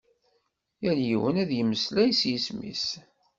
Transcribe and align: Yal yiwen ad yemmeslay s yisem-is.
Yal 0.83 0.99
yiwen 1.07 1.35
ad 1.43 1.51
yemmeslay 1.53 2.11
s 2.19 2.21
yisem-is. 2.29 2.85